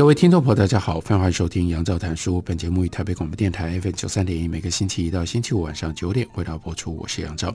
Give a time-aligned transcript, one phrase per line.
[0.00, 2.40] 各位听众朋友，大家好，欢迎收听杨照谈书。
[2.40, 6.96] 本节目于台北广播电台 FM 九三点一，每个星期一到星期五晚上九点为大家播出。
[6.96, 7.54] 我是杨照。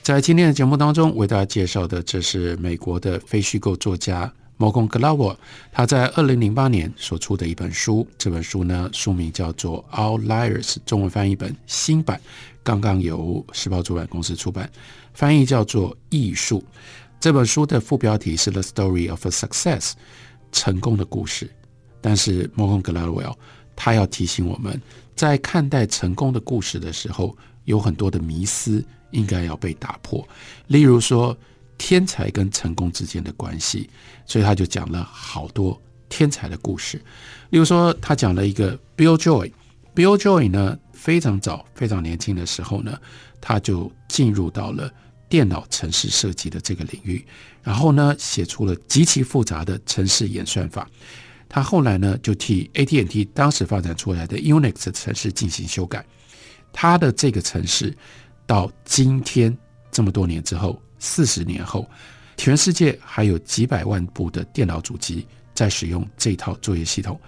[0.00, 5.36] 在今天的节目当中，为大家介绍的这是美国的非虚构作家 Malcolm Gladwell，
[5.72, 8.06] 他在二零零八年所出的一本书。
[8.16, 12.20] 这本书呢，书名叫做《Outliers》，中文翻译本新版
[12.62, 14.70] 刚刚由时报出版公司出版，
[15.12, 16.60] 翻译叫做《艺术》。
[17.18, 19.80] 这本书的副标题是《The Story of a Success》，
[20.52, 21.50] 成功的故事。
[22.00, 23.34] 但是 Malcolm Gladwell
[23.76, 24.80] 他要提醒我们，
[25.16, 30.26] 在看待成功的故事的时候，有很多的迷思应该要被打破。
[30.66, 31.36] 例如说，
[31.78, 33.88] 天才跟成功之间的关系，
[34.26, 36.98] 所以他就讲了好多天才的故事。
[37.50, 39.50] 例如说，他讲了一个 Bill Joy。
[39.94, 42.98] Bill Joy 呢，非常早、非常年轻的时候呢，
[43.40, 44.92] 他就进入到了
[45.28, 47.24] 电脑程式设计的这个领域，
[47.62, 50.88] 然后呢，写出了极其复杂的程式演算法。
[51.52, 56.06] 他后来呢，就替 AT&T 当时发展出来的 Unix 程式进行修改。
[56.72, 57.92] 他的这个程式
[58.46, 59.54] 到今天
[59.90, 61.90] 这么多年之后，四十年后，
[62.36, 67.20] 全世界还有几百万部的电脑主机在使用这套作业系统。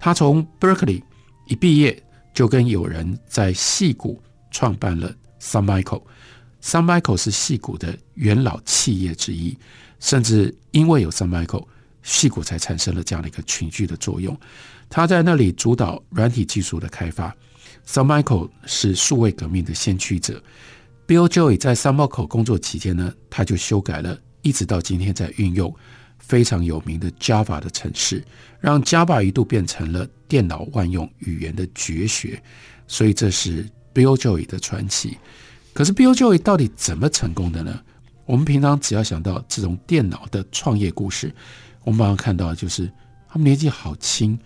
[0.00, 1.02] 他从 Berkeley
[1.46, 2.02] 一毕业，
[2.32, 6.02] 就跟友人在戏谷创办了 Sun Micro。
[6.62, 9.54] Sun Micro 是戏谷的元老企业之一，
[10.00, 11.66] 甚至因为有 Sun Micro。
[12.06, 14.38] 戏骨才产生了这样的一个群聚的作用。
[14.88, 17.34] 他在那里主导软体技术的开发。
[17.84, 20.40] Sun Micro 是数位革命的先驱者。
[21.08, 25.74] Bill Joy 在 Sun Micro 工作期间呢，他就修改了一直到今天在运用
[26.20, 28.24] 非常有名的 Java 的程式，
[28.60, 32.40] 让 Java 一度变成了电脑万用语言的绝学。
[32.86, 35.18] 所以这是 Bill Joy 的传奇。
[35.72, 37.80] 可是 Bill Joy 到底怎么成功的呢？
[38.24, 41.34] 我们平常只要想到这种电脑的创业故事。
[41.86, 42.90] 我们马上看到的就是
[43.28, 44.36] 他们年纪好轻，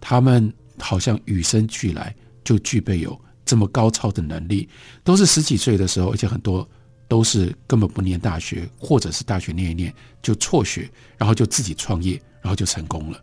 [0.00, 4.66] 他们好像与生俱来就具备有这么高超的能力，
[5.04, 6.66] 都是十几岁的时候，而且很多
[7.06, 13.22] 都是根本不念大学，或者是大学念一念就辍学，然后就自己创业，然后就成功了。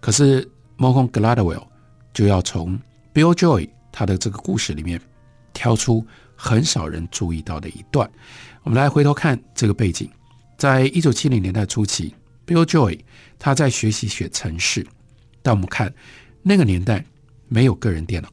[0.00, 0.46] 可是
[0.76, 1.66] Malcolm Gladwell
[2.12, 2.78] 就要从
[3.14, 5.00] Bill Joy 他的这个故事里面
[5.54, 6.06] 挑出
[6.36, 8.08] 很少人注意到的一段。
[8.64, 10.10] 我们来回头看这个背景，
[10.58, 12.14] 在一九七零年代初期。
[12.46, 13.00] Bill Joy，
[13.38, 14.86] 他在学习学程式，
[15.42, 15.92] 但我们看
[16.42, 17.04] 那个年代
[17.48, 18.28] 没有个人电脑，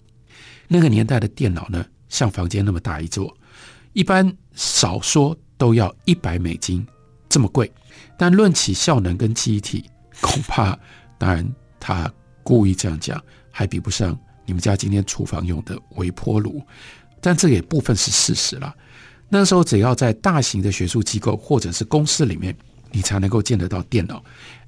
[0.67, 3.35] 那个年代的电脑呢，像房间那么大一座，
[3.93, 6.85] 一般少说都要一百美金
[7.29, 7.71] 这么贵。
[8.17, 9.89] 但论起效能跟记忆体，
[10.21, 10.77] 恐怕
[11.17, 11.49] 当然
[11.79, 12.11] 他
[12.43, 16.61] 故意这样讲，还比不上你们家今天厨房用的微波炉。
[17.19, 18.75] 但这也部分是事实了。
[19.29, 22.55] 那时候只要在大型的学术机构或者是公司里面。
[22.91, 24.23] 你才能够见得到电脑，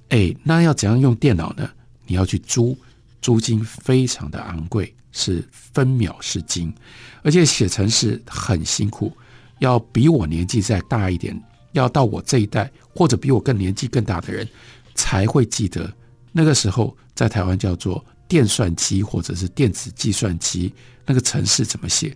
[0.09, 1.69] 哎，那要怎样用电脑呢？
[2.05, 2.77] 你要去租，
[3.21, 6.73] 租金非常的昂贵，是分秒是金，
[7.21, 9.11] 而且写程式很辛苦，
[9.59, 11.41] 要比我年纪再大一点，
[11.71, 14.47] 要到我这一代或者比我更年纪更大的人
[14.95, 15.91] 才会记得，
[16.31, 20.73] 那个时候在台湾叫做电算机或者是电子计算机，
[21.05, 22.15] 那个程式怎么写？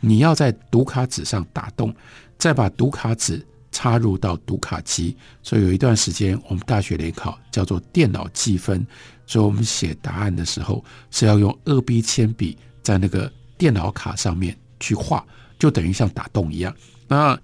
[0.00, 1.94] 你要在读卡纸上打洞，
[2.38, 3.44] 再把读卡纸。
[3.74, 8.86] 插入到读卡机，所以有一段时间我们大学联考叫做电脑计分，
[9.26, 15.26] 所以我们写答案的时候是要用二 B 铅笔在那个电脑卡上面去画，
[15.58, 16.72] 就等于像打洞一样。
[17.08, 17.36] 那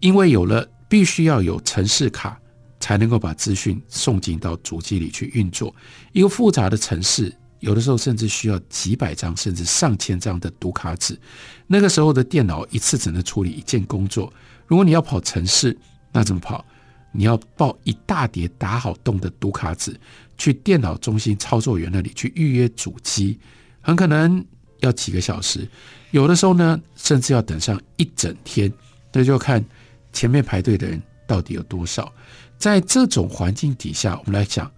[0.00, 2.40] 因为有了必须要有程式卡
[2.80, 5.74] 才能够把资讯送进到主机里去运作，
[6.12, 7.30] 一个复杂的程式
[7.60, 11.20] 有的时候甚至需要几百张甚至上千张的读卡纸，
[11.66, 14.32] 那个时候的电脑一次只能处理一件工作。
[14.66, 15.76] 如果你要跑程式，
[16.12, 16.64] 那怎么跑？
[17.12, 19.98] 你要抱一大叠打好洞的读卡纸，
[20.36, 23.38] 去电脑中心操作员那里去预约主机，
[23.80, 24.44] 很可能
[24.80, 25.66] 要几个小时，
[26.10, 28.70] 有的时候呢，甚至要等上一整天。
[29.12, 29.64] 那就看
[30.12, 32.12] 前面排队的人到底有多少。
[32.58, 34.70] 在这种环境底下，我们来讲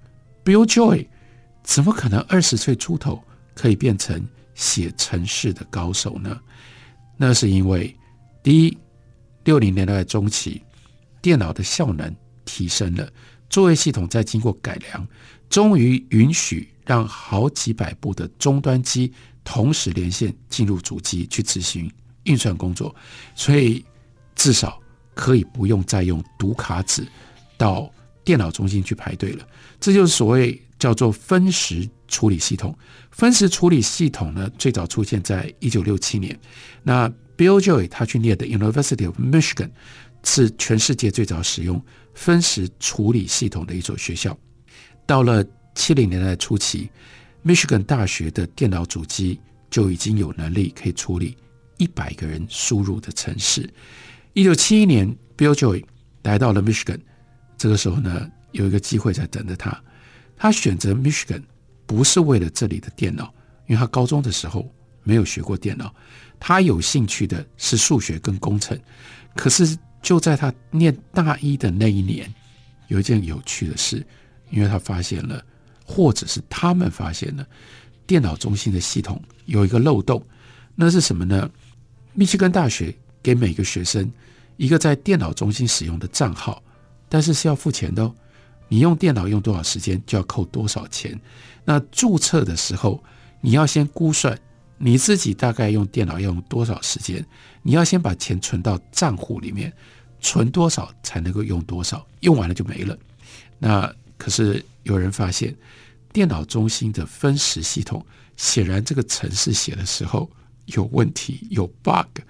[0.45, 1.07] ，Bill Joy
[1.65, 3.21] 怎么可能二十岁出头
[3.53, 4.25] 可以变成
[4.55, 6.39] 写程式的高手呢？
[7.17, 7.97] 那是因为
[8.45, 8.79] 第一。
[9.49, 10.61] 六零年代中期，
[11.23, 12.15] 电脑的效能
[12.45, 13.11] 提升了，
[13.49, 15.09] 作业系统在经过改良，
[15.49, 19.11] 终于允许让好几百部的终端机
[19.43, 21.91] 同时连线进入主机去执行
[22.25, 22.95] 运算工作，
[23.35, 23.83] 所以
[24.35, 24.79] 至少
[25.15, 27.09] 可以不用再用读卡纸
[27.57, 27.91] 到
[28.23, 29.49] 电脑中心去排队了。
[29.81, 32.79] 这就是所谓叫做分时处理系统。
[33.11, 36.39] 分时处理系统呢，最早出现在一九六七年。
[36.83, 39.71] 那 Bill Joy 他去念的 University of Michigan
[40.25, 41.81] 是全世界最早使用
[42.13, 44.37] 分时处理系统的一所学校。
[45.07, 45.43] 到了
[45.77, 46.91] 七零年代初期
[47.47, 49.41] ，Michigan 大学的电脑主机
[49.71, 51.37] 就已经有能力可以处理
[51.77, 53.73] 一百个人输入的程式。
[54.33, 55.85] 一九七一年，Bill Joy
[56.25, 56.99] 来到了 Michigan，
[57.57, 59.81] 这个时候呢，有一个机会在等着他。
[60.37, 61.43] 他选择 Michigan
[61.87, 63.33] 不是为了这里的电脑，
[63.69, 64.69] 因为他高中的时候
[65.05, 65.95] 没有学过电脑，
[66.39, 68.79] 他有兴趣的是数学跟工程。
[69.35, 72.33] 可是就在他念大一的那一年，
[72.89, 74.05] 有一件有趣的事，
[74.51, 75.45] 因为他发现了，
[75.85, 77.47] 或者是他们发现了，
[78.07, 80.23] 电脑中心的系统有一个漏洞，
[80.75, 81.49] 那是什么呢？
[82.15, 82.93] 密西根大学
[83.23, 84.11] 给每个学生
[84.57, 86.61] 一个在电脑中心使用的账号，
[87.09, 88.15] 但是是要付钱的哦。
[88.67, 91.19] 你用电脑用多少时间，就要扣多少钱。
[91.65, 93.03] 那注册的时候，
[93.41, 94.37] 你要先估算
[94.79, 97.25] 你自己大概用电脑要用多少时间，
[97.63, 99.73] 你要先把钱存到账户里面，
[100.21, 102.97] 存多少才能够用多少，用完了就没了。
[103.59, 105.55] 那可是有人发现，
[106.13, 108.05] 电脑中心的分时系统
[108.37, 110.31] 显然这个程式写的时候
[110.67, 112.21] 有问题，有 bug。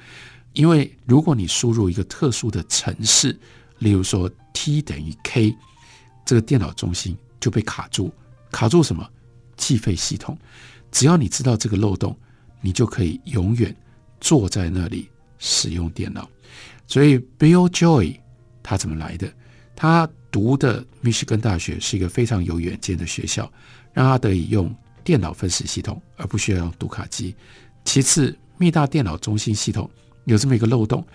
[0.54, 3.38] 因为如果你输入一个特殊的程式，
[3.78, 5.54] 例如说 T 等于 K。
[6.24, 8.12] 这个电脑中心就被卡住，
[8.50, 9.08] 卡住什么？
[9.56, 10.36] 计费系统。
[10.92, 12.14] 只要你知道这个漏洞，
[12.60, 13.74] 你就可以永远
[14.20, 15.08] 坐在那里
[15.38, 16.28] 使用电脑。
[16.86, 18.18] 所以，Bill Joy
[18.62, 19.32] 他怎么来的？
[19.76, 23.50] 他读的密歇根大学是一个非常有远见的学校，
[23.92, 24.74] 让他得以用
[25.04, 27.34] 电脑分时系统，而不需要用读卡机。
[27.84, 29.88] 其次，密大电脑中心系统
[30.24, 31.06] 有这么一个漏洞，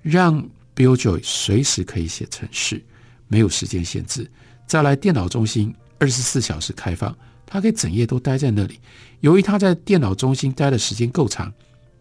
[0.00, 0.40] 让
[0.76, 2.82] Bill Joy 随时可以写程式，
[3.28, 4.30] 没有时间限制。
[4.66, 8.80] 再来，电脑中心二十四小时开放，他可以整夜都待在那里。
[9.20, 11.52] 由于他在电脑中心待的时间够长，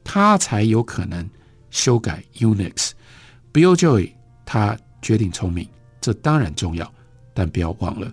[0.03, 1.29] 他才有可能
[1.69, 2.91] 修改 Unix。
[3.53, 4.11] Bill Joy
[4.45, 5.67] 他决定聪明，
[6.01, 6.91] 这当然重要，
[7.33, 8.11] 但不要忘了，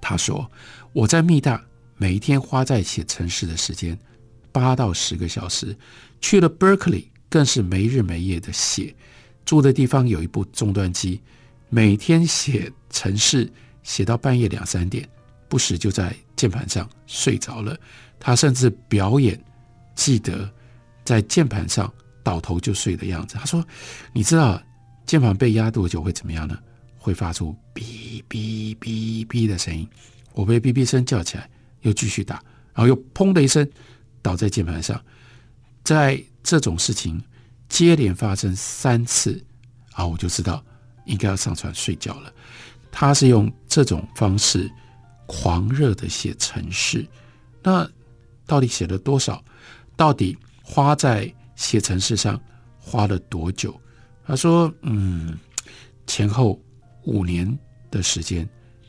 [0.00, 0.50] 他说
[0.92, 1.62] 我在密大
[1.96, 3.98] 每一天花在写程式的时间
[4.52, 5.76] 八到十个小时，
[6.20, 8.94] 去了 Berkeley 更是没日没夜的写。
[9.44, 11.20] 住的地方有一部终端机，
[11.68, 13.50] 每天写程式。
[13.84, 15.08] 写到半夜两三点，
[15.48, 17.76] 不时就在键盘上睡着了。
[18.20, 19.40] 他甚至表演，
[19.94, 20.50] 记得
[21.04, 21.92] 在键盘上
[22.22, 23.36] 倒头就睡的样子。
[23.36, 23.64] 他说
[24.12, 24.60] ：“你知道
[25.06, 26.58] 键盘被压多久会怎么样呢？
[26.98, 29.88] 会发出哔哔哔哔的声音。
[30.34, 31.48] 我被哔哔声叫起来，
[31.82, 32.34] 又继续打，
[32.74, 33.68] 然后又砰的一声
[34.20, 35.00] 倒在键盘上。
[35.84, 37.22] 在这种事情
[37.68, 39.42] 接连发生三次，
[39.92, 40.62] 啊，我就知道
[41.06, 42.32] 应该要上床睡觉了。”
[42.90, 44.68] 他是用这种方式
[45.28, 47.06] 狂热的写程式，
[47.62, 47.86] 那
[48.46, 49.44] 到底写了多少？
[49.94, 52.40] 到底花在写程式上
[52.78, 53.78] 花了多久？
[54.26, 55.38] 他说：“嗯，
[56.06, 56.58] 前后
[57.04, 57.46] 五年
[57.90, 58.48] 的时间，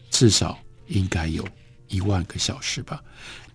[0.09, 1.45] 至少应该有
[1.89, 3.03] 一万个小时吧。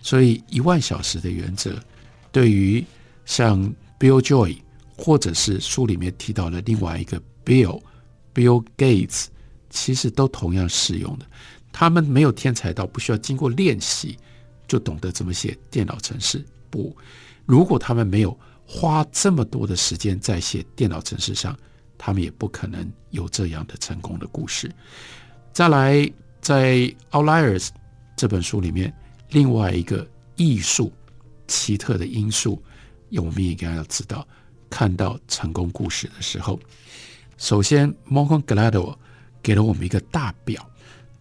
[0.03, 1.83] 所以一万小时的原则，
[2.31, 2.85] 对于
[3.25, 3.59] 像
[3.99, 4.59] Bill Joy，
[4.99, 7.83] 或者是书里面提到的另外一个 Bill
[8.35, 9.29] Bill Gates。”
[9.71, 11.26] 其实都同样适用的，
[11.76, 14.16] 他们没有天才到不需要经过练习
[14.69, 16.45] 就懂得怎么写电脑程式。
[16.71, 16.97] 不，
[17.45, 21.59] 如果他们没有花这么多的时间在写电脑程式上，
[21.99, 24.71] 他们也不可能有这样的成功的故事。
[25.52, 26.09] 再来，
[26.40, 26.76] 在
[27.11, 27.66] 《Outliers》
[28.16, 28.95] 这本书里面，
[29.31, 30.93] 另外一个艺术
[31.49, 32.62] 奇特的因素，
[33.11, 34.25] 我们也应该要知道，
[34.71, 36.59] 看到成功故事的时候，
[37.37, 38.97] 首先，Malcolm Gladwell
[39.43, 40.71] 给了我们一个大表，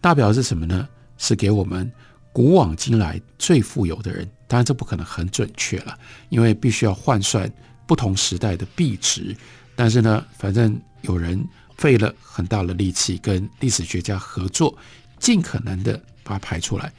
[0.04, 0.86] 大表是什么呢？
[1.16, 1.90] 是给我们
[2.30, 4.30] 古往今来最富有的人。
[4.46, 7.50] 当然，这不可能很准确了，因为必须要换算
[7.86, 9.34] 不同时代的币值。
[9.74, 11.42] 但是呢，反正有人
[11.78, 14.76] 费了很大的力气，跟历史学家合作，
[15.18, 16.92] 尽可能的把它排出来。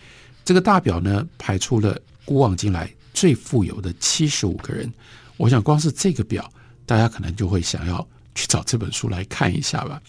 [0.43, 1.95] 这个大表呢，排出了
[2.25, 4.91] 古往今来最富有的七十五个人。
[5.38, 6.51] 我想，光是这个表，
[6.88, 10.01] 大家可能就会想要去找这本书来看一下吧。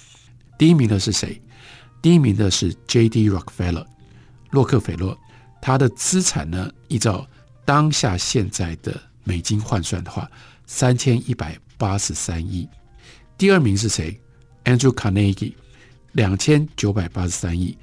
[0.57, 1.39] 第一名的是谁？
[2.07, 3.29] 第一名的是 J.D.
[3.29, 3.85] Rockefeller，
[4.51, 5.19] 洛克菲勒。
[5.61, 7.27] 他的资产呢，依照
[7.65, 10.31] 当下现在的美金换算的话，
[10.67, 12.69] 三千一百八十三亿。
[13.37, 14.17] 第二名是谁
[14.67, 15.55] ？Andrew Carnegie，
[16.13, 17.77] 两千九百八十三亿。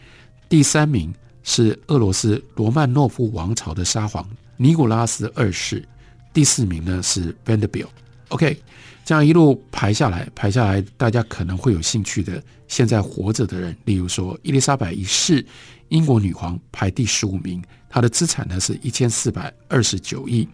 [0.48, 1.14] 第三名
[1.44, 4.26] 是俄罗斯罗曼诺夫王朝的沙皇
[4.56, 5.86] 尼古拉斯二世。
[6.32, 7.90] 第四名呢是 Vanderbilt。
[8.30, 8.58] OK，
[9.06, 15.46] 这样一路排下来，排下来，大家可能会有兴趣的，现在活着的人，例如说伊丽莎白一世，
[15.90, 20.48] 英国女皇排第十五名，她的资产呢是一千四百二十九亿。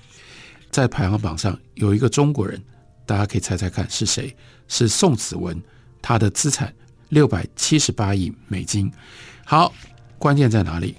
[0.72, 2.62] 在排行榜上有一个中国人，
[3.06, 4.36] 大家可以猜猜看是谁？
[4.68, 5.62] 是宋子文，
[6.02, 6.74] 他的资产
[7.10, 8.92] 六百七十八亿美金。
[9.46, 9.74] 好。
[10.20, 10.96] 关键在哪里？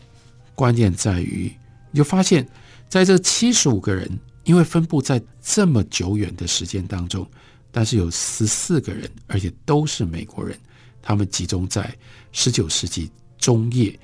[0.54, 1.52] 关键在于，
[1.90, 2.48] 你就发现，
[2.88, 7.30] 在这七十五个人，因为分布在这么久远的时间当中，
[7.70, 10.58] 但是有十四个人，而且都是美国人，
[11.00, 11.94] 他们集中在
[12.32, 13.98] 十九世纪中叶，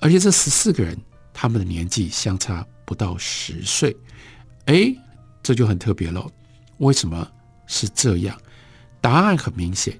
[0.00, 0.96] 而且这十四个人，
[1.32, 3.96] 他们的年纪相差不到十岁，
[4.66, 4.94] 哎，
[5.42, 6.26] 这就很特别了。
[6.78, 7.30] 为什么
[7.66, 8.38] 是这样？
[9.00, 9.98] 答案很明显，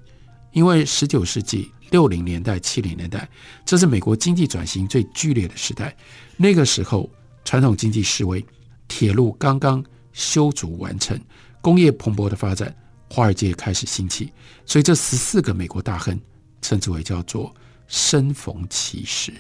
[0.53, 1.71] 因为十九世纪。
[1.91, 3.27] 六零年代、七零年代，
[3.65, 5.97] 这是美国经济转型最剧烈的时代。
[6.37, 7.09] 那个时候，
[7.47, 8.45] 传统经济式微，
[8.87, 9.83] 铁路刚刚
[10.13, 11.19] 修筑完成，
[11.63, 12.77] 工业蓬勃的发展，
[13.09, 14.33] 华尔街开始兴起。
[14.67, 16.19] 所以，这十四个美国大亨
[16.61, 17.55] 称之为叫做
[17.89, 19.33] “生逢其时”。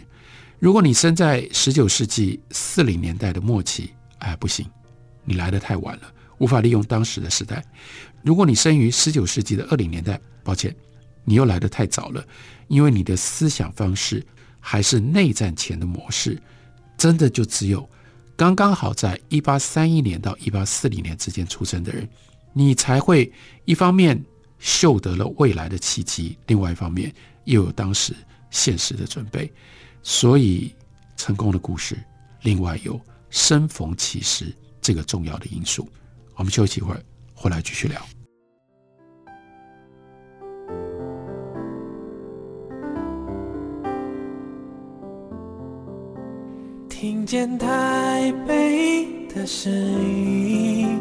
[0.59, 4.67] 如果你生在十九世纪四零年代的末期，哎，不行，
[5.25, 7.65] 你来的太晚了，无法利用当时的时代。
[8.23, 10.75] 如果你生于十九世纪的二零年代，抱歉。
[11.25, 12.27] 你又来得太早了，
[12.69, 14.27] 因为你的思想方式
[14.61, 16.41] 还是内战前的模式，
[16.97, 17.87] 真的就只有
[18.35, 22.09] 刚刚好在一八三一年到一八四零年之间出生的人，
[22.53, 23.33] 你才会
[23.65, 24.21] 一方面
[24.59, 27.13] 嗅得了未来的契机，另外一方面
[27.45, 28.15] 又有当时
[28.51, 29.53] 现实的准备，
[30.03, 30.75] 所以
[31.17, 31.97] 成功的故事
[32.43, 33.01] 另外有
[33.31, 35.89] 生逢其时这个重要的因素。
[36.35, 37.03] 我们休息一会儿，
[37.35, 38.01] 回来继续聊。
[46.89, 51.01] 听见台北的声音，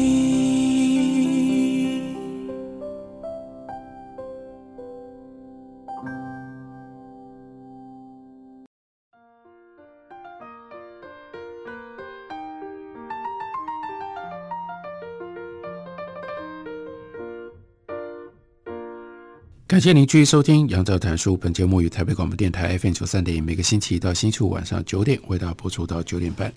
[19.71, 21.33] 感谢您继续收听《杨照谈书》。
[21.37, 26.53] 本节目与台北广播电台 FM 九三点，每个星期一到星期五晚上九点为大家播出到九点半。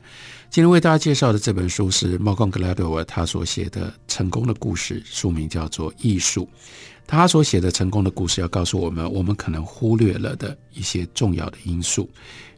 [0.51, 6.43] 今天为大家介绍的这本书是 Malcolm Gladwell 他所写的《成功的故事》，书名叫做《艺术》。
[7.07, 12.11] 他所写的成功的故事要告诉我们，我们可能忽略了的一些重要的因素，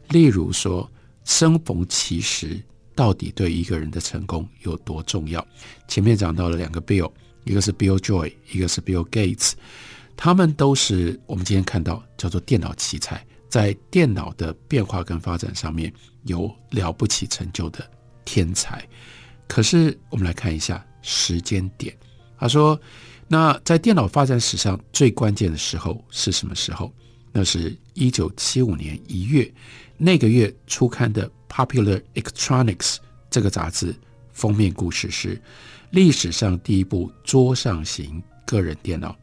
[0.09, 0.89] 例如说，
[1.23, 2.59] 生逢其时
[2.95, 5.47] 到底对一个人的成功有多重要？
[5.87, 7.11] 前面讲到了两个 Bill，
[7.43, 9.51] 一个是 Bill Joy，一个是 Bill Gates。
[10.17, 15.93] 他们都是我们今天看到叫做电脑奇才，在电脑的变化跟发展上面
[16.23, 17.87] 有了不起成就的
[18.25, 18.83] 天才。
[19.47, 21.95] 可是我们来看一下时间点，
[22.37, 22.77] 他说，
[23.27, 26.91] 那在电脑发展史上最关键的时候是什么时候？
[27.31, 29.49] 那是一九七五年一月，
[29.97, 32.95] 那个月初刊的《Popular Electronics》
[33.29, 33.95] 这个杂志
[34.33, 35.39] 封面故事是
[35.91, 39.15] 历史上第一部桌上型个人电脑。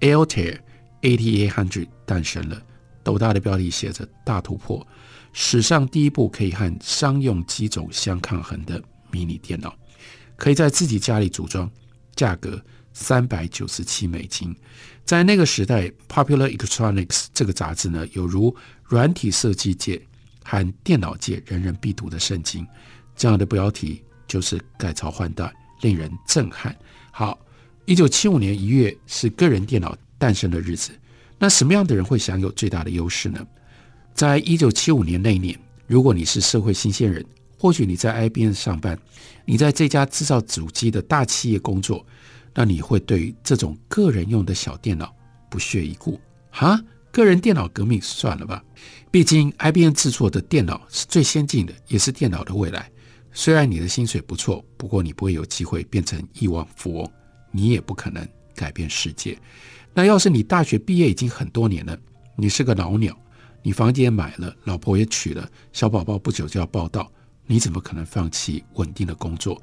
[0.00, 0.58] Altair
[1.02, 2.62] AT800 诞生了，
[3.02, 4.86] 斗大的标题写着“大突破”，
[5.32, 9.76] 史上第一部可以和商用机种相抗衡的迷你电脑，
[10.36, 11.70] 可以在自己家里组装，
[12.14, 12.62] 价格
[12.92, 14.54] 三百九十七美金。
[15.04, 20.00] 在那个时代，《Popular Electronics》这个杂志呢，有如软体设计界
[20.44, 22.66] 和电脑界人人必读的圣经。
[23.16, 26.76] 这样的标题就是改朝换代，令人震撼。
[27.10, 27.38] 好。
[27.88, 30.90] 一九七五年一月是个人电脑诞生的日子。
[31.38, 33.40] 那什么样的人会享有最大的优势呢？
[34.12, 37.24] 在一九七五年那一年，如果你是社会新鲜人，
[37.58, 38.98] 或许你在 IBM 上班，
[39.46, 42.04] 你在这家制造主机的大企业工作，
[42.52, 45.10] 那你会对这种个人用的小电脑
[45.48, 46.20] 不屑一顾。
[46.50, 46.78] 哈，
[47.10, 48.62] 个人电脑革命算了吧，
[49.10, 52.90] 毕竟 IBM 制作的电脑是最先进的，也是电脑的未来。
[53.32, 57.10] 虽然你的薪水不错，不过你不会有机会变成亿万富翁。
[57.50, 59.38] 你也不可能改变世界。
[59.94, 61.98] 那要是你大学毕业已经很多年了，
[62.36, 63.16] 你是个老鸟，
[63.62, 67.10] 你房子也买了，老婆也娶了，小宝宝不久就要报到，
[67.46, 69.60] 你怎么可能放弃稳定的工作，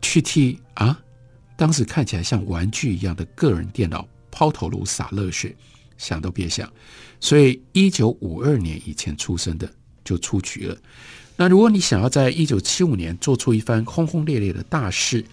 [0.00, 0.98] 去替啊
[1.56, 5.54] 当时看起来像玩具一样的个人电脑抛头颅洒热血，
[5.96, 6.70] 想都别想。
[7.20, 9.70] 所以，一九五二年以前出生的
[10.02, 10.76] 就出局了。
[11.36, 15.24] 那如果你想要在一九七五年做出一番轰轰烈烈的大事，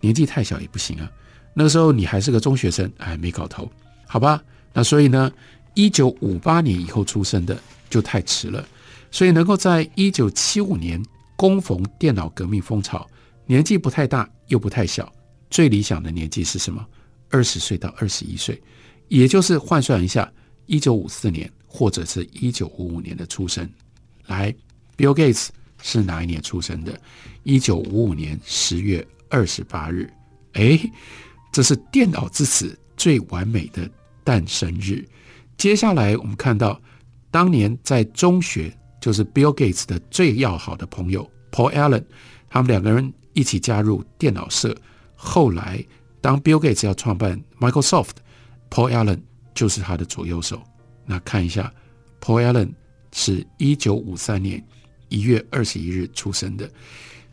[0.00, 1.10] 年纪太小也不行啊。
[1.54, 3.70] 那个时候你还是个中学生，哎，没搞头，
[4.06, 4.42] 好吧？
[4.72, 5.32] 那所以呢，
[5.74, 7.56] 一九五八年以后出生的
[7.88, 8.66] 就太迟了。
[9.10, 11.00] 所以能够在一九七五年
[11.36, 13.08] 恭逢电脑革命风潮，
[13.46, 15.12] 年纪不太大又不太小，
[15.48, 16.84] 最理想的年纪是什么？
[17.30, 18.60] 二十岁到二十一岁，
[19.06, 20.30] 也就是换算一下，
[20.66, 23.68] 一九五四年或者是一九五五年的出生。
[24.26, 24.52] 来
[24.96, 25.48] ，Bill Gates
[25.82, 26.98] 是哪一年出生的？
[27.44, 30.12] 一九五五年十月二十八日。
[30.54, 30.78] 哎，
[31.54, 33.88] 这是电脑之子最完美的
[34.24, 35.06] 诞生日。
[35.56, 36.80] 接下来我们看到，
[37.30, 38.76] 当年在中学。
[39.00, 42.02] 就是 Bill Gates 的最要好的朋友 Paul Allen，
[42.48, 44.74] 他们两个人一起加入电脑社。
[45.14, 45.84] 后来，
[46.22, 49.20] 当 Bill Gates 要创办 Microsoft，Paul Allen
[49.54, 50.62] 就是他的左右手。
[51.04, 51.70] 那看一下
[52.18, 52.70] ，Paul Allen
[53.12, 54.64] 是一九五三年
[55.10, 56.66] 一月二十一日出生的。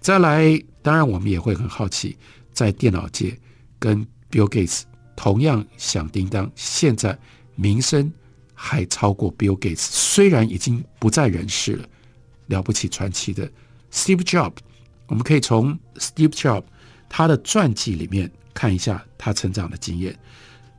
[0.02, 2.18] 再来，当然我们也会很好奇，
[2.52, 3.40] 在电脑界
[3.82, 4.84] 跟 Bill Gates
[5.18, 7.20] 同样响叮当，现在
[7.56, 8.10] 名声。
[8.64, 11.86] 还超过 Bill Gates，虽然已经不在人世了，
[12.46, 13.52] 了不起传奇的
[13.92, 14.58] Steve Jobs，
[15.08, 16.66] 我们可以从 Steve Jobs
[17.10, 20.16] 他的传记里面看一下他成长的经验。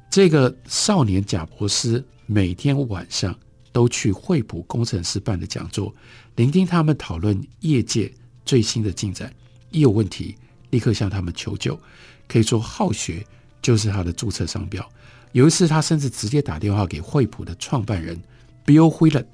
[0.09, 3.37] 这个少年贾伯斯每天晚上
[3.73, 5.93] 都去惠普工程师办的讲座，
[6.37, 8.13] 聆听他们讨论业界
[8.45, 9.35] 最新的进展，
[9.71, 10.37] 一有问题
[10.73, 11.81] 立刻向他们求救。
[12.27, 13.25] 可以说好学
[13.63, 14.87] 就是他的注册商标。
[15.31, 18.21] 有一次，他甚至直接打电话给惠普的创办人
[18.67, 19.25] Bill Whelan，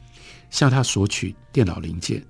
[0.51, 2.23] 向他索取电脑零件。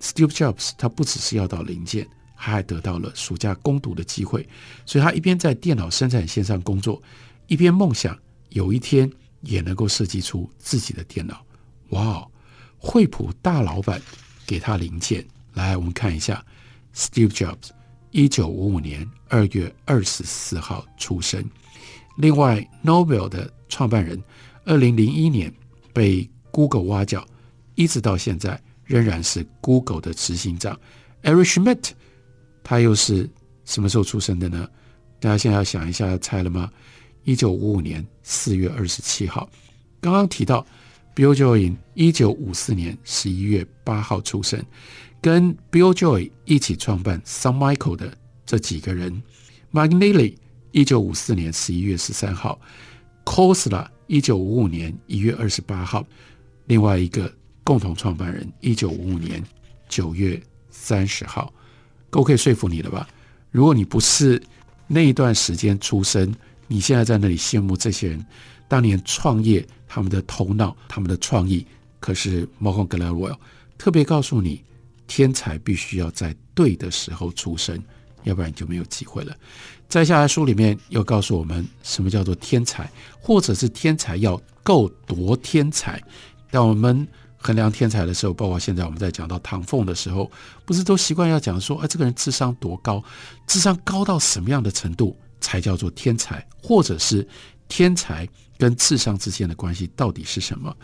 [0.00, 2.06] Steve Jobs 他不只是要到零件，
[2.36, 4.48] 他还得到了暑假攻读的机会。
[4.84, 7.02] 所以他一边在电脑生产线上工作，
[7.46, 9.10] 一边梦想有一天
[9.42, 11.44] 也能够设计出自己的电脑。
[11.90, 12.30] 哇哦！
[12.78, 14.00] 惠普大老板
[14.46, 15.22] 给他零件。
[15.52, 16.42] 来，我们看一下
[16.94, 17.70] ，Steve Jobs，
[18.10, 21.44] 一九五五年二月二十四号出生。
[22.16, 24.22] 另外，Nobel 的创办人，
[24.64, 25.52] 二零零一年
[25.92, 27.26] 被 Google 挖角，
[27.74, 30.78] 一直到现在仍然是 Google 的执行长。
[31.22, 31.90] Eric Schmidt，
[32.62, 33.28] 他又是
[33.64, 34.68] 什么时候出生的呢？
[35.20, 36.70] 大家现在要想一下，要猜了吗？
[37.24, 39.48] 一九五五年四月二十七号。
[40.00, 40.66] 刚刚提到
[41.14, 44.62] Bill Joy，一九五四年十一月八号出生，
[45.20, 49.22] 跟 Bill Joy 一起创办 Sun Micro 的这几个人
[49.72, 50.36] ，Magniely，。
[50.72, 52.56] 一九五四年十一月十三号
[53.24, 56.06] ，Cosla 一九五五年一月二十八号，
[56.66, 59.42] 另外一个共同创办人一九五五年
[59.88, 61.52] 九月三十号，
[62.08, 63.08] 够可以说服你了吧？
[63.50, 64.40] 如果你不是
[64.86, 66.32] 那一段时间出生，
[66.68, 68.24] 你现在在那里羡慕这些人
[68.68, 71.66] 当年创业，他们的头脑、他们的创意，
[71.98, 73.36] 可是 Malcolm Gladwell
[73.76, 74.62] 特别告诉你，
[75.08, 77.82] 天才必须要在对的时候出生，
[78.22, 79.36] 要不然你就没有机会了。
[79.88, 82.88] 再下来，书里面又告诉我们什么叫做天才，
[83.20, 86.00] 或者是天才要够多天才。
[86.52, 87.04] 当我们
[87.36, 90.30] 衡量天才的时候，包括现在我们在讲到唐凤的时候，
[90.64, 93.02] 不是都习惯要讲说，哎，这个人智商多高，
[93.48, 97.26] 智商高到什么样的程度才叫做天才，或者是
[97.66, 98.28] 天才
[98.60, 100.76] 跟智商之间的关系到底是什么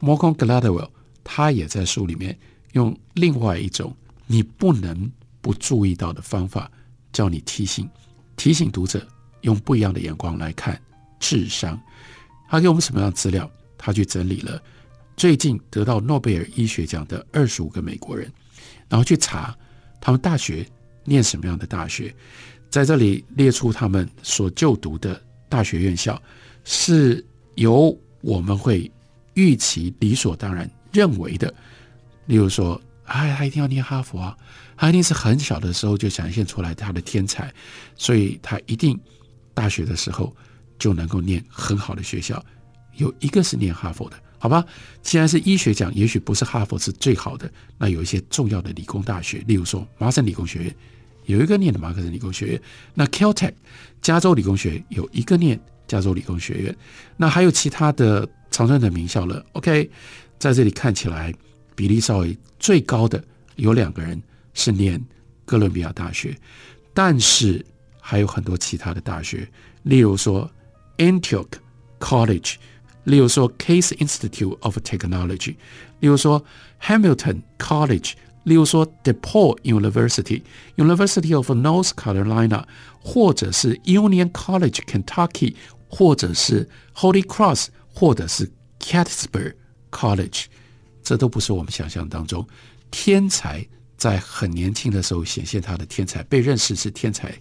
[0.00, 0.90] ？Malcolm Gladwell
[1.24, 2.38] 他也在书里面
[2.72, 6.70] 用另外一种你不能不注意到的方法，
[7.10, 7.88] 叫你提醒。
[8.36, 9.06] 提醒读者
[9.40, 10.80] 用不一样的眼光来看
[11.18, 11.80] 智商。
[12.48, 13.50] 他给我们什么样的资料？
[13.78, 14.62] 他去整理了
[15.16, 18.30] 最近得到诺贝尔医学奖的二十五个美国人，
[18.88, 19.56] 然后去查
[20.00, 20.66] 他们大学
[21.04, 22.14] 念什么样的大学，
[22.70, 26.20] 在这里列出他们所就读的大学院校，
[26.64, 28.90] 是由我们会
[29.34, 31.52] 预期理所当然认为的。
[32.26, 34.36] 例如说，哎，他一定要念哈佛啊。
[34.74, 37.52] 他一定是很小的时候就展现出来他的天才，
[37.94, 38.98] 所以他一定
[39.54, 40.34] 大学的时候
[40.76, 42.44] 就能够念很好的学校。
[42.96, 44.64] 有一个是念哈佛的，好吧？
[45.02, 47.48] 既然是医学奖，也许不是哈佛是最好的。
[47.78, 50.76] 那有一些重要的理工大学，例如说麻省理工学院
[51.26, 53.52] 有一个念的麻省理工学院，那 Caltech
[54.00, 56.76] 加州理工学院有一个念加州理工学院，
[57.16, 59.44] 那还有其他的常春藤名校了。
[59.52, 59.90] OK，
[60.38, 61.32] 在这里看起来
[61.74, 63.22] 比例稍微最高的
[63.56, 64.22] 有两个人。
[64.54, 65.02] 是念
[65.46, 66.36] 哥伦比亚大学，
[66.92, 67.64] 但是
[67.98, 69.48] 还有很多其他的大学，
[69.82, 70.46] 例如说
[70.98, 71.48] Antioch
[71.98, 72.56] College，
[73.04, 75.56] 例如说 Case Institute of Technology，
[76.00, 76.44] 例如说
[76.82, 78.12] Hamilton College，
[78.44, 82.64] 例如说 DePaul University，University of North Carolina，
[83.00, 85.54] 或者是 Union College Kentucky，
[85.88, 88.50] 或者是 Holy Cross，或者是
[88.80, 89.54] Gettysburg
[89.90, 90.46] College，
[91.02, 92.46] 这都不是我们想象当中
[92.90, 97.32] 天才在很年轻的时候显现他的天才，被认识是天才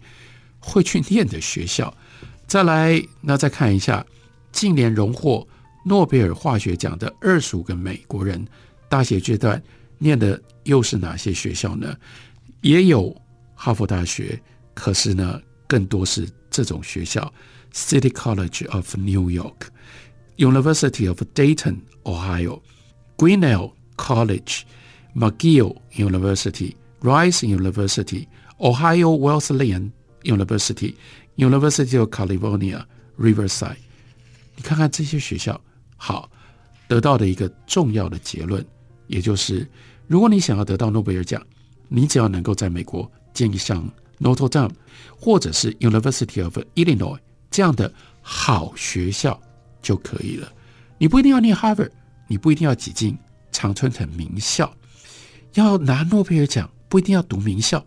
[0.60, 1.92] 会去念的学校。
[2.46, 4.06] 再来，那再看一下
[4.52, 5.48] 近年荣获
[5.86, 8.46] 诺贝尔化学奖的二十五个美国人，
[8.88, 9.64] 大学阶段
[10.04, 11.96] 念的又是哪些学校呢？
[12.62, 13.16] 也有
[13.54, 14.42] 哈佛大学，
[14.74, 17.32] 可是呢，更多是这种学校
[17.72, 19.68] ：City College of New York、
[20.38, 22.62] University of Dayton, Ohio、
[23.16, 24.62] Grinnell College、
[25.16, 28.28] McGill University、Rice University、
[28.60, 29.92] Ohio Wesleyan
[30.24, 30.96] University、
[31.36, 32.86] University of California,
[33.20, 33.78] Riverside。
[34.56, 35.62] 你看看这些学校，
[35.96, 36.28] 好，
[36.88, 38.66] 得到的一个重要的结论，
[39.08, 39.68] 也就是，
[40.12, 41.42] 如果你想要得到诺贝尔奖，
[41.88, 44.74] 你只要能够在美国建立上 Notre Dame
[45.18, 47.18] 或者是 University of Illinois
[47.50, 47.90] 这样的
[48.22, 49.42] 好学校
[49.82, 50.52] 就可以了。
[50.98, 51.92] 你不一定要念 Harvard，
[52.28, 53.18] 你不一定要挤进
[53.54, 54.76] 常春藤名校。
[55.54, 57.82] 要拿诺贝尔奖，不一定要读名校。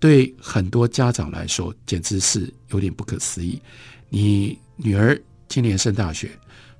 [0.00, 3.60] 对很多家长来说，简直是有点不可思议。
[4.08, 6.30] 你女儿今年升大学，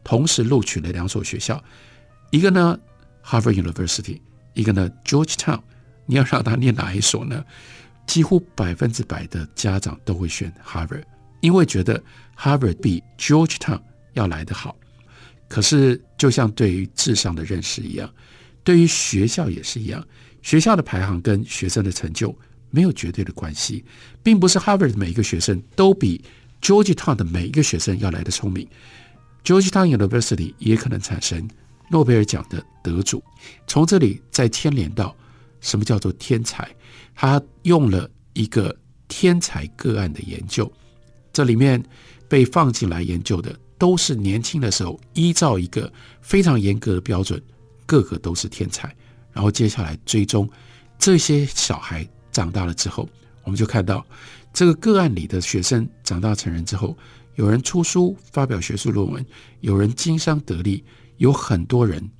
[0.03, 1.63] 同时录取了两所学校，
[2.31, 2.79] 一个呢
[3.23, 4.21] Harvard University，
[4.57, 5.61] 一个呢 Georgetown。
[6.09, 7.45] 你要让他念哪一所呢？
[8.07, 11.03] 几乎百分之百的家长都会选 Harvard，
[11.41, 12.01] 因为觉得
[12.39, 13.81] Harvard 比 Georgetown
[14.13, 14.77] 要来得好。
[15.49, 18.09] 可是，就像对于智商的认识一样，
[18.63, 20.07] 对于学校也是一样。
[20.43, 22.33] 学校的排行跟学生的成就
[22.71, 23.85] 没有绝对的关系，
[24.23, 26.25] 并不是 Harvard 每一个学生都比
[26.63, 28.69] Georgetown 的每一个学生要来得聪明。
[29.45, 31.49] Georgetown University 也可能产生
[31.91, 33.23] 诺贝尔奖的得主。
[33.67, 35.15] 从这里再牵连到。
[35.63, 36.71] 什么叫做天才？
[37.13, 38.77] 他用了一个
[39.09, 40.71] 天才个案的研究，
[41.33, 41.83] 这里面
[42.29, 47.43] 被放进来研究的都是年轻的时候依照一个非常严格的标准，
[47.85, 48.95] 个个都是天才。
[49.33, 50.49] 然后接下来追踪
[50.99, 53.09] 这些小孩长大了之后，
[53.43, 54.07] 我们就看到
[54.53, 56.97] 这个个案里的学生长大成人之后，
[57.35, 59.27] 有人出书发表学术论文，
[59.63, 60.85] 有人经商得利，
[61.17, 62.11] 有很多人，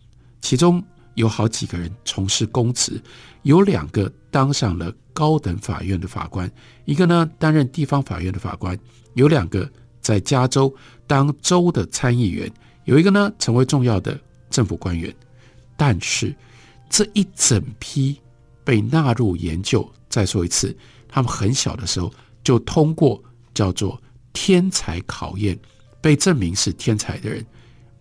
[0.41, 0.83] 其中。
[1.17, 3.01] 有好几个人从事公职，
[3.41, 6.53] 有两个当上了高等法院的法官，
[6.85, 8.79] 一个呢担任地方法院的法官，
[9.15, 9.67] 有两个
[10.03, 10.71] 在加州
[11.07, 12.53] 当州的参议员，
[12.85, 15.11] 有一个呢成为重要的政府官员。
[15.75, 16.37] 但是
[16.91, 18.21] 这一整批
[18.63, 20.77] 被纳入研究，再说一次，
[21.09, 22.13] 他们很小的时候
[22.45, 23.99] 就通过叫做
[24.35, 25.59] 天才考验，
[26.03, 27.43] 被证明是天才的人，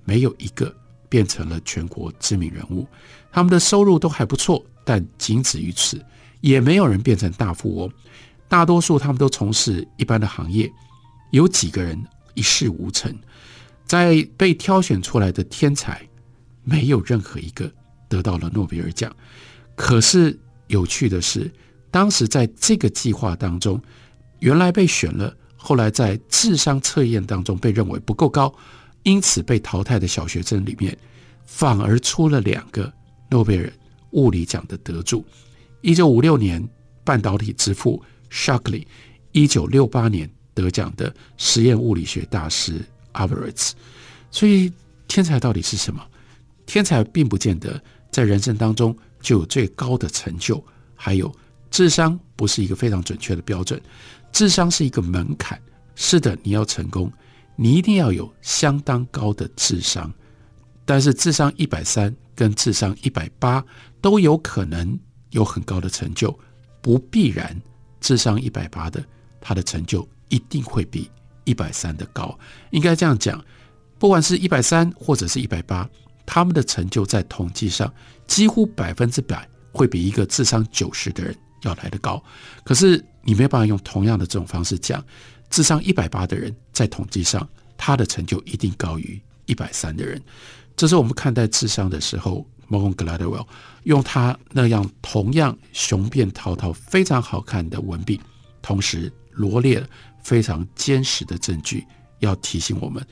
[0.03, 0.75] 没有一个。
[1.15, 2.85] 变成了全国知名人物，
[3.31, 6.03] 他们的收入都还不错，但仅止于此，
[6.41, 7.89] 也没有人变成大富翁。
[8.49, 10.69] 大多数他们都从事一般的行业，
[11.31, 11.97] 有几个人
[12.33, 13.17] 一事无成。
[13.85, 16.05] 在被挑选出来的天才，
[16.65, 17.71] 没有任何一个
[18.09, 19.09] 得到了诺贝尔奖。
[19.73, 21.49] 可是有趣的是，
[21.89, 23.81] 当时在这个计划当中，
[24.39, 28.53] 原来被选了，后来在智商测验当中被认为不够高。
[29.05, 30.97] 因此被淘汰的小学生里面，
[31.45, 32.91] 反而出了两个
[33.29, 33.71] 诺贝尔
[34.11, 35.23] 物理奖的得主。
[35.81, 36.67] 一九五六年
[37.03, 38.83] 半导体之父 Shockley，
[39.31, 43.73] 一九六八年得奖的实验物理学大师 Alvarez。
[44.31, 44.73] 所以，
[45.07, 46.03] 天才到底是什么？
[46.65, 47.79] 天才并不见得
[48.11, 50.61] 在人生当中就有最高的成就，
[50.95, 51.31] 还有
[51.69, 53.79] 智商不是一个非常准确的标准。
[54.31, 55.61] 智商是一个门槛。
[55.93, 57.11] 是的，你要成功。
[57.55, 60.11] 你一定要有相当高的智商，
[60.83, 63.63] 但是智商一百三跟智商一百八
[64.01, 66.37] 都有可能有很高的成就，
[66.81, 67.59] 不必然
[68.01, 69.03] 智商一百八的
[69.39, 71.09] 他的成就一定会比
[71.45, 72.37] 一百三的高。
[72.71, 73.43] 应该这样讲，
[73.97, 75.89] 不管是一百三或者是一百八，
[76.25, 77.91] 他们的成就在统计上
[78.27, 82.21] 几乎百分之百会比一个智商九十的人要来得高。
[82.65, 85.01] 可是你没办法用同样的这种方式讲。
[85.49, 90.21] 智商一百八的人，在统计上，他的成就一定高于一百三的人。
[90.75, 93.47] 这是我们看待智商的时候，Malcolm Gladwell
[93.83, 98.19] 用他那样同样雄辩滔滔、非常好看的文笔，
[98.61, 99.81] 同时罗列
[100.21, 101.85] 非常坚实的证据，
[102.19, 103.05] 要提醒我们，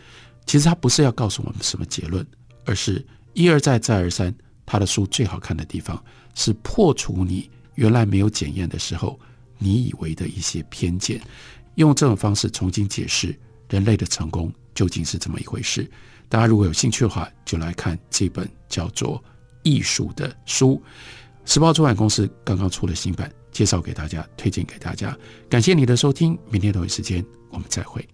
[0.46, 2.26] 其实他不是要告诉我们什么结论，
[2.66, 4.34] 而是一而再、再而三。
[4.66, 6.02] 他的书最好看的地方，
[6.36, 9.20] 是破除你原来没有检验的时候，
[9.58, 11.22] 你以为的一些偏见。
[11.76, 13.38] 用这种方式重新解释
[13.70, 15.90] 人类的成功究竟是怎么一回事？
[16.30, 19.18] 大家如果有兴趣的话，就来看这本叫做
[19.64, 20.82] 《艺术》的书。
[21.46, 25.16] 时报出版公司刚刚出了新版，介绍给大家，推荐给大家。
[25.50, 28.08] 感谢你的收听，明天同一时间我们再会。